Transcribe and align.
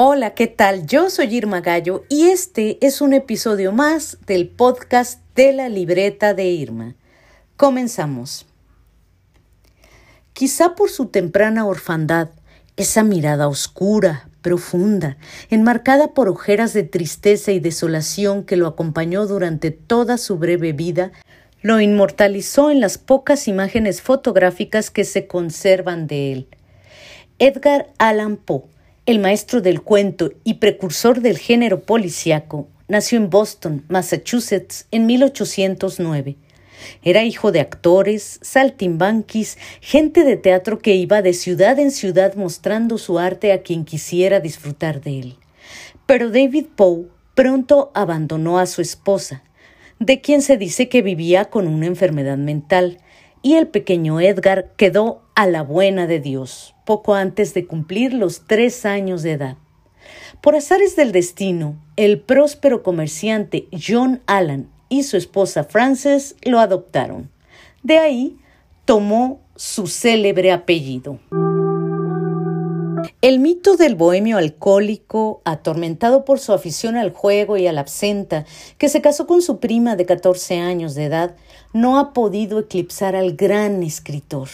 Hola, 0.00 0.34
¿qué 0.34 0.46
tal? 0.46 0.86
Yo 0.86 1.10
soy 1.10 1.34
Irma 1.34 1.60
Gallo 1.60 2.04
y 2.08 2.28
este 2.28 2.78
es 2.86 3.00
un 3.00 3.12
episodio 3.14 3.72
más 3.72 4.16
del 4.28 4.46
podcast 4.48 5.20
de 5.34 5.52
la 5.52 5.68
libreta 5.68 6.34
de 6.34 6.44
Irma. 6.44 6.94
Comenzamos. 7.56 8.46
Quizá 10.34 10.76
por 10.76 10.88
su 10.88 11.06
temprana 11.06 11.66
orfandad, 11.66 12.28
esa 12.76 13.02
mirada 13.02 13.48
oscura, 13.48 14.28
profunda, 14.40 15.16
enmarcada 15.50 16.14
por 16.14 16.28
ojeras 16.28 16.72
de 16.74 16.84
tristeza 16.84 17.50
y 17.50 17.58
desolación 17.58 18.44
que 18.44 18.56
lo 18.56 18.68
acompañó 18.68 19.26
durante 19.26 19.72
toda 19.72 20.16
su 20.16 20.38
breve 20.38 20.72
vida, 20.72 21.10
lo 21.60 21.80
inmortalizó 21.80 22.70
en 22.70 22.78
las 22.78 22.98
pocas 22.98 23.48
imágenes 23.48 24.00
fotográficas 24.00 24.92
que 24.92 25.02
se 25.02 25.26
conservan 25.26 26.06
de 26.06 26.32
él. 26.32 26.48
Edgar 27.40 27.92
Allan 27.98 28.36
Poe 28.36 28.77
el 29.08 29.20
maestro 29.20 29.62
del 29.62 29.80
cuento 29.80 30.34
y 30.44 30.54
precursor 30.54 31.22
del 31.22 31.38
género 31.38 31.80
policíaco, 31.80 32.68
nació 32.88 33.16
en 33.16 33.30
Boston, 33.30 33.82
Massachusetts, 33.88 34.86
en 34.90 35.06
1809. 35.06 36.36
Era 37.02 37.24
hijo 37.24 37.50
de 37.50 37.60
actores, 37.60 38.38
saltimbanquis, 38.42 39.56
gente 39.80 40.24
de 40.24 40.36
teatro 40.36 40.78
que 40.78 40.94
iba 40.94 41.22
de 41.22 41.32
ciudad 41.32 41.78
en 41.78 41.90
ciudad 41.90 42.34
mostrando 42.34 42.98
su 42.98 43.18
arte 43.18 43.52
a 43.52 43.62
quien 43.62 43.86
quisiera 43.86 44.40
disfrutar 44.40 45.00
de 45.00 45.20
él. 45.20 45.36
Pero 46.04 46.28
David 46.28 46.66
Poe 46.76 47.06
pronto 47.34 47.90
abandonó 47.94 48.58
a 48.58 48.66
su 48.66 48.82
esposa, 48.82 49.42
de 49.98 50.20
quien 50.20 50.42
se 50.42 50.58
dice 50.58 50.90
que 50.90 51.00
vivía 51.00 51.46
con 51.46 51.66
una 51.66 51.86
enfermedad 51.86 52.36
mental, 52.36 52.98
y 53.40 53.54
el 53.54 53.68
pequeño 53.68 54.20
Edgar 54.20 54.74
quedó 54.76 55.22
a 55.34 55.46
la 55.46 55.62
buena 55.62 56.06
de 56.06 56.20
Dios, 56.20 56.74
poco 56.88 57.12
antes 57.12 57.52
de 57.52 57.66
cumplir 57.66 58.14
los 58.14 58.46
tres 58.46 58.86
años 58.86 59.22
de 59.22 59.32
edad. 59.32 59.58
Por 60.40 60.56
azares 60.56 60.96
del 60.96 61.12
destino, 61.12 61.76
el 61.96 62.18
próspero 62.18 62.82
comerciante 62.82 63.68
John 63.78 64.22
Allan 64.24 64.70
y 64.88 65.02
su 65.02 65.18
esposa 65.18 65.64
Frances 65.64 66.34
lo 66.40 66.60
adoptaron. 66.60 67.30
De 67.82 67.98
ahí 67.98 68.38
tomó 68.86 69.42
su 69.54 69.86
célebre 69.86 70.50
apellido. 70.50 71.18
El 73.20 73.38
mito 73.38 73.76
del 73.76 73.94
bohemio 73.94 74.38
alcohólico, 74.38 75.42
atormentado 75.44 76.24
por 76.24 76.38
su 76.38 76.54
afición 76.54 76.96
al 76.96 77.12
juego 77.12 77.58
y 77.58 77.66
a 77.66 77.72
la 77.74 77.82
absenta, 77.82 78.46
que 78.78 78.88
se 78.88 79.02
casó 79.02 79.26
con 79.26 79.42
su 79.42 79.60
prima 79.60 79.94
de 79.94 80.06
14 80.06 80.60
años 80.60 80.94
de 80.94 81.04
edad, 81.04 81.36
no 81.74 81.98
ha 81.98 82.14
podido 82.14 82.58
eclipsar 82.58 83.14
al 83.14 83.36
gran 83.36 83.82
escritor. 83.82 84.48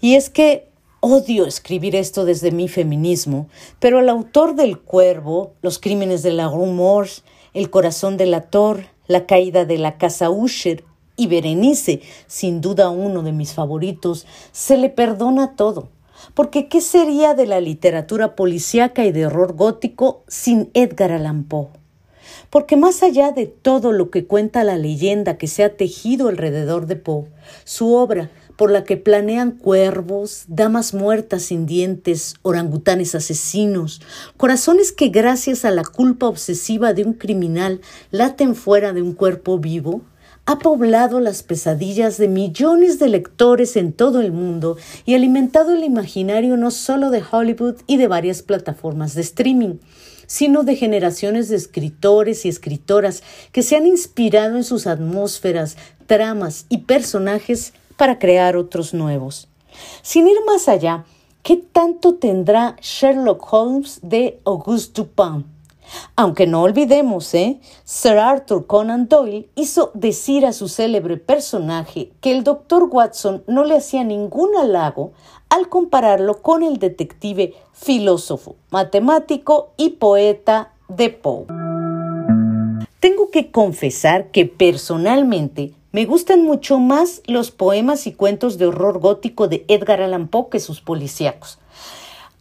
Y 0.00 0.14
es 0.14 0.30
que 0.30 0.72
odio 1.04 1.44
escribir 1.44 1.94
esto 1.96 2.24
desde 2.24 2.50
mi 2.50 2.66
feminismo, 2.66 3.46
pero 3.78 4.00
el 4.00 4.08
autor 4.08 4.54
del 4.54 4.80
Cuervo, 4.80 5.52
Los 5.60 5.78
crímenes 5.78 6.22
de 6.22 6.32
la 6.32 6.48
Rue 6.48 7.06
El 7.52 7.68
corazón 7.68 8.16
de 8.16 8.24
la 8.24 8.40
Tor, 8.48 8.86
La 9.06 9.26
caída 9.26 9.66
de 9.66 9.76
la 9.76 9.98
casa 9.98 10.30
Usher 10.30 10.82
y 11.14 11.26
Berenice, 11.26 12.00
sin 12.26 12.62
duda 12.62 12.88
uno 12.88 13.22
de 13.22 13.32
mis 13.32 13.52
favoritos, 13.52 14.26
se 14.52 14.78
le 14.78 14.88
perdona 14.88 15.56
todo. 15.56 15.90
Porque 16.32 16.68
¿qué 16.68 16.80
sería 16.80 17.34
de 17.34 17.46
la 17.46 17.60
literatura 17.60 18.34
policíaca 18.34 19.04
y 19.04 19.12
de 19.12 19.26
horror 19.26 19.52
gótico 19.52 20.24
sin 20.26 20.70
Edgar 20.72 21.12
Allan 21.12 21.44
Poe? 21.44 21.83
Porque 22.50 22.76
más 22.76 23.02
allá 23.02 23.32
de 23.32 23.46
todo 23.46 23.92
lo 23.92 24.10
que 24.10 24.26
cuenta 24.26 24.64
la 24.64 24.76
leyenda 24.76 25.38
que 25.38 25.46
se 25.46 25.64
ha 25.64 25.76
tejido 25.76 26.28
alrededor 26.28 26.86
de 26.86 26.96
Poe, 26.96 27.26
su 27.64 27.94
obra, 27.94 28.30
por 28.56 28.70
la 28.70 28.84
que 28.84 28.96
planean 28.96 29.52
cuervos, 29.52 30.44
damas 30.46 30.94
muertas 30.94 31.42
sin 31.42 31.66
dientes, 31.66 32.34
orangutanes 32.42 33.14
asesinos, 33.14 34.00
corazones 34.36 34.92
que 34.92 35.08
gracias 35.08 35.64
a 35.64 35.70
la 35.70 35.84
culpa 35.84 36.26
obsesiva 36.26 36.92
de 36.92 37.04
un 37.04 37.14
criminal 37.14 37.80
laten 38.10 38.54
fuera 38.54 38.92
de 38.92 39.02
un 39.02 39.12
cuerpo 39.12 39.58
vivo, 39.58 40.02
ha 40.46 40.58
poblado 40.58 41.20
las 41.20 41.42
pesadillas 41.42 42.18
de 42.18 42.28
millones 42.28 42.98
de 42.98 43.08
lectores 43.08 43.76
en 43.76 43.92
todo 43.92 44.20
el 44.20 44.32
mundo 44.32 44.76
y 45.06 45.14
alimentado 45.14 45.74
el 45.74 45.84
imaginario 45.84 46.56
no 46.56 46.70
solo 46.70 47.10
de 47.10 47.22
Hollywood 47.28 47.76
y 47.86 47.96
de 47.96 48.08
varias 48.08 48.42
plataformas 48.42 49.14
de 49.14 49.22
streaming, 49.22 49.76
sino 50.26 50.62
de 50.62 50.76
generaciones 50.76 51.48
de 51.48 51.56
escritores 51.56 52.44
y 52.44 52.48
escritoras 52.48 53.22
que 53.52 53.62
se 53.62 53.76
han 53.76 53.86
inspirado 53.86 54.56
en 54.56 54.64
sus 54.64 54.86
atmósferas, 54.86 55.76
tramas 56.06 56.66
y 56.68 56.78
personajes 56.78 57.72
para 57.96 58.18
crear 58.18 58.56
otros 58.56 58.94
nuevos. 58.94 59.48
Sin 60.02 60.28
ir 60.28 60.36
más 60.46 60.68
allá, 60.68 61.04
¿qué 61.42 61.56
tanto 61.56 62.14
tendrá 62.14 62.76
Sherlock 62.80 63.52
Holmes 63.52 64.00
de 64.02 64.40
Auguste 64.44 65.02
Dupin? 65.02 65.53
Aunque 66.16 66.46
no 66.46 66.62
olvidemos, 66.62 67.32
¿eh? 67.34 67.60
Sir 67.84 68.18
Arthur 68.18 68.66
Conan 68.66 69.08
Doyle 69.08 69.48
hizo 69.54 69.90
decir 69.94 70.46
a 70.46 70.52
su 70.52 70.68
célebre 70.68 71.16
personaje 71.16 72.10
que 72.20 72.32
el 72.32 72.44
doctor 72.44 72.88
Watson 72.90 73.44
no 73.46 73.64
le 73.64 73.76
hacía 73.76 74.04
ningún 74.04 74.56
halago 74.56 75.12
al 75.48 75.68
compararlo 75.68 76.42
con 76.42 76.62
el 76.62 76.78
detective 76.78 77.54
filósofo, 77.72 78.56
matemático 78.70 79.70
y 79.76 79.90
poeta 79.90 80.72
de 80.88 81.10
Poe. 81.10 81.46
Tengo 83.00 83.30
que 83.30 83.50
confesar 83.50 84.30
que 84.30 84.46
personalmente 84.46 85.74
me 85.92 86.06
gustan 86.06 86.42
mucho 86.42 86.78
más 86.78 87.22
los 87.26 87.50
poemas 87.50 88.06
y 88.06 88.12
cuentos 88.12 88.58
de 88.58 88.66
horror 88.66 88.98
gótico 88.98 89.46
de 89.46 89.64
Edgar 89.68 90.00
Allan 90.02 90.26
Poe 90.26 90.48
que 90.50 90.58
sus 90.58 90.80
policíacos. 90.80 91.58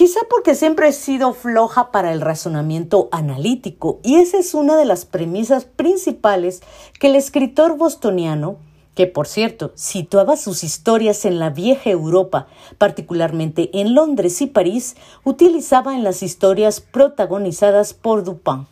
Quizá 0.00 0.20
porque 0.30 0.54
siempre 0.54 0.88
he 0.88 0.92
sido 0.92 1.34
floja 1.34 1.92
para 1.92 2.10
el 2.10 2.22
razonamiento 2.22 3.10
analítico 3.12 4.00
y 4.02 4.14
esa 4.14 4.38
es 4.38 4.54
una 4.54 4.78
de 4.78 4.86
las 4.86 5.04
premisas 5.04 5.66
principales 5.66 6.62
que 6.98 7.08
el 7.08 7.16
escritor 7.16 7.76
bostoniano, 7.76 8.56
que 8.94 9.06
por 9.06 9.26
cierto 9.26 9.72
situaba 9.74 10.38
sus 10.38 10.64
historias 10.64 11.26
en 11.26 11.38
la 11.38 11.50
vieja 11.50 11.90
Europa, 11.90 12.46
particularmente 12.78 13.68
en 13.78 13.94
Londres 13.94 14.40
y 14.40 14.46
París, 14.46 14.96
utilizaba 15.22 15.94
en 15.94 16.02
las 16.02 16.22
historias 16.22 16.80
protagonizadas 16.80 17.92
por 17.92 18.24
Dupin. 18.24 18.68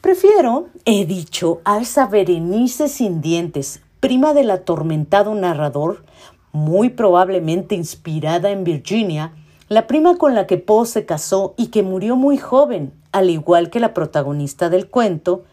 Prefiero, 0.00 0.68
he 0.84 1.04
dicho, 1.04 1.60
a 1.64 1.80
esa 1.80 2.06
Berenice 2.06 2.86
sin 2.86 3.20
dientes, 3.20 3.82
prima 3.98 4.34
del 4.34 4.52
atormentado 4.52 5.34
narrador, 5.34 6.04
muy 6.52 6.90
probablemente 6.90 7.74
inspirada 7.74 8.52
en 8.52 8.62
Virginia, 8.62 9.32
la 9.68 9.86
prima 9.86 10.16
con 10.16 10.34
la 10.34 10.46
que 10.46 10.56
Poe 10.56 10.86
se 10.86 11.04
casó 11.04 11.54
y 11.58 11.66
que 11.66 11.82
murió 11.82 12.16
muy 12.16 12.38
joven, 12.38 12.92
al 13.12 13.28
igual 13.28 13.68
que 13.68 13.80
la 13.80 13.92
protagonista 13.92 14.70
del 14.70 14.88
cuento, 14.88 15.44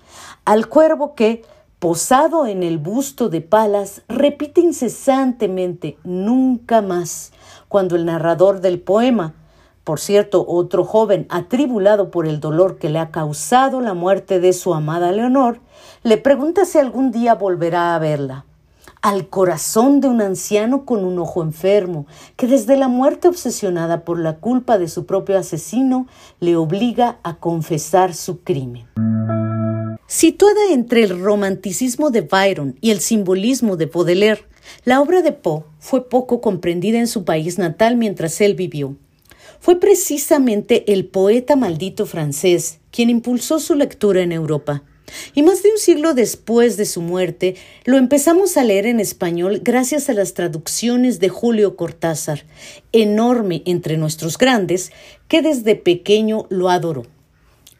al 0.46 0.68
cuervo 0.68 1.16
que, 1.16 1.44
posado 1.80 2.46
en 2.46 2.64
el 2.64 2.78
busto 2.78 3.28
de 3.28 3.42
Palas, 3.42 4.03
repite 4.08 4.62
incesantemente 4.62 5.98
nunca 6.03 6.81
más, 6.81 7.34
cuando 7.68 7.98
el 7.98 8.06
narrador 8.06 8.62
del 8.62 8.80
poema, 8.80 9.34
por 9.84 10.00
cierto, 10.00 10.46
otro 10.47 10.85
joven 10.85 11.28
atribulado 11.29 12.09
por 12.09 12.26
el 12.26 12.40
dolor 12.40 12.78
que 12.78 12.90
le 12.90 13.00
ha 13.00 13.11
causado 13.11 13.82
la 13.82 13.94
muerte 13.94 14.40
de 14.40 14.53
su 14.53 14.73
amada 14.73 15.11
Leonor, 15.11 15.59
le 16.03 16.18
pregunta 16.18 16.64
si 16.64 16.78
algún 16.78 17.11
día 17.11 17.35
volverá 17.35 17.96
a 17.96 18.00
verla 18.00 18.46
al 19.05 19.29
corazón 19.29 20.02
de 20.02 20.07
un 20.07 20.19
anciano 20.19 20.84
con 20.84 21.05
un 21.05 21.19
ojo 21.19 21.43
enfermo, 21.43 22.07
que 22.37 22.47
desde 22.47 22.75
la 22.75 22.87
muerte 22.87 23.28
obsesionada 23.28 24.03
por 24.03 24.17
la 24.17 24.37
culpa 24.37 24.79
de 24.79 24.87
su 24.87 25.05
propio 25.05 25.37
asesino 25.37 26.07
le 26.40 26.55
obliga 26.55 27.19
a 27.22 27.37
confesar 27.37 28.16
su 28.16 28.40
crimen. 28.41 28.87
Situada 30.07 30.72
entre 30.72 31.03
el 31.03 31.22
romanticismo 31.22 32.09
de 32.09 32.22
Byron 32.22 32.79
y 32.81 32.90
el 32.90 32.99
simbolismo 32.99 33.78
de 33.78 33.85
Baudelaire, 33.85 34.46
la 34.85 34.99
obra 35.02 35.22
de 35.22 35.34
Poe 35.34 35.66
fue 35.78 36.09
poco 36.09 36.41
comprendida 36.41 36.97
en 36.97 37.05
su 37.05 37.25
país 37.25 37.59
natal 37.59 37.97
mientras 37.97 38.41
él 38.41 38.55
vivió. 38.55 38.96
Fue 39.59 39.79
precisamente 39.79 40.91
el 40.91 41.05
poeta 41.05 41.55
maldito 41.55 42.08
francés 42.08 42.79
quien 42.90 43.11
impulsó 43.11 43.59
su 43.59 43.75
lectura 43.75 44.23
en 44.23 44.31
Europa. 44.31 44.81
Y 45.34 45.43
más 45.43 45.63
de 45.63 45.72
un 45.72 45.78
siglo 45.78 46.13
después 46.13 46.78
de 46.78 46.85
su 46.85 47.02
muerte, 47.02 47.55
lo 47.84 47.97
empezamos 47.97 48.57
a 48.57 48.63
leer 48.63 48.85
en 48.85 48.99
español 48.99 49.61
gracias 49.63 50.09
a 50.09 50.13
las 50.13 50.34
traducciones 50.34 51.19
de 51.19 51.29
Julio 51.29 51.75
Cortázar, 51.75 52.46
enorme 52.91 53.61
entre 53.66 53.97
nuestros 53.97 54.37
grandes, 54.37 54.91
que 55.28 55.41
desde 55.41 55.75
pequeño 55.75 56.47
lo 56.49 56.69
adoró. 56.69 57.05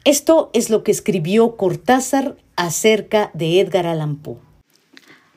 Esto 0.04 0.50
es 0.52 0.70
lo 0.70 0.84
que 0.84 0.92
escribió 0.92 1.56
Cortázar 1.56 2.36
acerca 2.54 3.30
de 3.34 3.60
Edgar 3.60 3.86
Allan 3.86 4.16
Poe. 4.16 4.38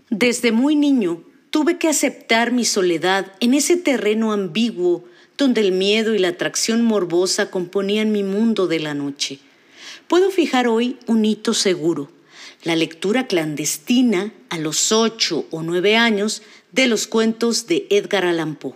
Desde 0.10 0.52
muy 0.52 0.76
niño 0.76 1.24
tuve 1.50 1.78
que 1.78 1.88
aceptar 1.88 2.52
mi 2.52 2.66
soledad 2.66 3.32
en 3.40 3.54
ese 3.54 3.78
terreno 3.78 4.32
ambiguo 4.32 5.04
donde 5.38 5.62
el 5.62 5.72
miedo 5.72 6.14
y 6.14 6.20
la 6.20 6.30
atracción 6.30 6.84
morbosa 6.84 7.50
componían 7.50 8.12
mi 8.12 8.24
mundo 8.24 8.68
de 8.68 8.80
la 8.80 8.94
noche. 8.94 9.40
Puedo 10.08 10.32
fijar 10.32 10.68
hoy 10.68 10.98
un 11.08 11.26
hito 11.26 11.54
seguro, 11.54 12.10
la 12.64 12.76
lectura 12.76 13.28
clandestina 13.28 14.34
a 14.50 14.58
los 14.58 14.92
ocho 14.92 15.46
o 15.52 15.64
nueve 15.64 15.96
años 15.96 16.42
de 16.72 16.88
los 16.88 17.08
cuentos 17.08 17.68
de 17.68 17.88
Edgar 17.90 18.26
Allan 18.26 18.56
Poe. 18.56 18.74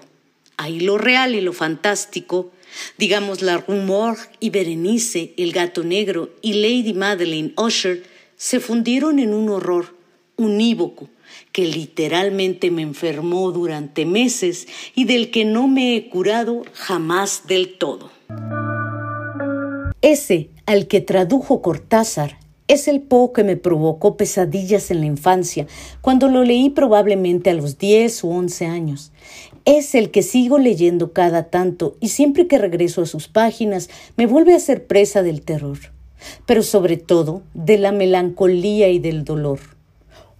Ahí 0.58 0.80
lo 0.80 0.98
real 0.98 1.36
y 1.36 1.42
lo 1.42 1.54
fantástico, 1.54 2.52
digamos 2.98 3.42
la 3.42 3.58
Rumor 3.58 4.18
y 4.40 4.50
Berenice, 4.50 5.34
el 5.38 5.52
gato 5.52 5.84
negro 5.84 6.30
y 6.42 6.54
Lady 6.54 6.94
Madeleine 6.94 7.54
Usher, 7.58 8.04
se 8.38 8.60
fundieron 8.60 9.20
en 9.20 9.34
un 9.34 9.50
horror 9.50 9.96
unívoco 10.36 11.10
que 11.52 11.66
literalmente 11.66 12.72
me 12.72 12.82
enfermó 12.82 13.52
durante 13.52 14.06
meses 14.06 14.68
y 14.96 15.06
del 15.06 15.32
que 15.32 15.46
no 15.46 15.68
me 15.68 15.96
he 15.96 16.10
curado 16.10 16.64
jamás 16.74 17.48
del 17.48 17.78
todo. 17.78 18.12
Ese 20.04 20.50
al 20.66 20.88
que 20.88 21.00
tradujo 21.00 21.62
Cortázar 21.62 22.38
es 22.68 22.90
el 22.90 23.00
Poe 23.00 23.32
que 23.34 23.46
me 23.46 23.56
provocó 23.56 24.18
pesadillas 24.18 24.92
en 24.92 25.00
la 25.00 25.06
infancia, 25.06 25.66
cuando 26.02 26.28
lo 26.28 26.44
leí 26.44 26.70
probablemente 26.70 27.50
a 27.50 27.54
los 27.54 27.78
10 27.78 28.26
u 28.26 28.32
11 28.32 28.66
años. 28.66 29.14
Es 29.64 29.96
el 29.96 30.12
que 30.12 30.22
sigo 30.22 30.60
leyendo 30.60 31.14
cada 31.14 31.44
tanto 31.44 31.96
y 32.02 32.10
siempre 32.10 32.48
que 32.48 32.58
regreso 32.58 33.02
a 33.02 33.06
sus 33.06 33.30
páginas 33.30 33.90
me 34.18 34.28
vuelve 34.28 34.54
a 34.54 34.60
ser 34.60 34.88
presa 34.88 35.24
del 35.24 35.42
terror, 35.42 35.78
pero 36.46 36.64
sobre 36.64 36.98
todo 36.98 37.42
de 37.54 37.78
la 37.78 37.94
melancolía 37.94 38.90
y 38.90 39.00
del 39.00 39.24
dolor. 39.24 39.60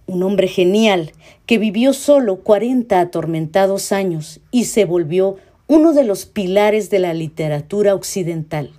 Un 0.06 0.24
hombre 0.24 0.48
genial 0.48 1.12
que 1.46 1.56
vivió 1.56 1.94
solo 1.94 2.40
40 2.40 3.00
atormentados 3.00 3.92
años 3.92 4.40
y 4.50 4.66
se 4.66 4.84
volvió 4.84 5.36
uno 5.68 5.94
de 5.94 6.04
los 6.04 6.26
pilares 6.26 6.90
de 6.90 6.98
la 6.98 7.14
literatura 7.14 7.94
occidental 7.94 8.70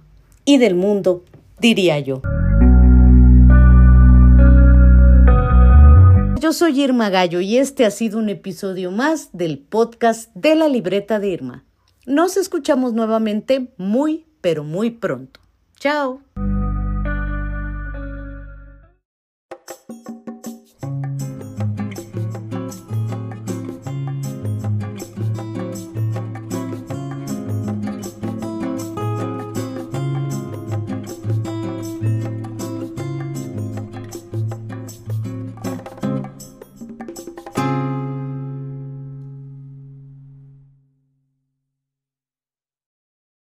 y 0.45 0.57
del 0.57 0.75
mundo, 0.75 1.25
diría 1.59 1.99
yo. 1.99 2.21
Yo 6.39 6.53
soy 6.53 6.81
Irma 6.81 7.09
Gallo 7.09 7.41
y 7.41 7.57
este 7.57 7.85
ha 7.85 7.91
sido 7.91 8.19
un 8.19 8.29
episodio 8.29 8.91
más 8.91 9.29
del 9.33 9.57
podcast 9.57 10.33
de 10.35 10.55
la 10.55 10.67
libreta 10.67 11.19
de 11.19 11.29
Irma. 11.29 11.65
Nos 12.05 12.37
escuchamos 12.37 12.93
nuevamente 12.93 13.73
muy, 13.77 14.27
pero 14.41 14.63
muy 14.63 14.91
pronto. 14.91 15.39
Chao. 15.79 16.21